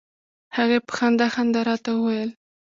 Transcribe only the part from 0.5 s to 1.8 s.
هغې په خندا خندا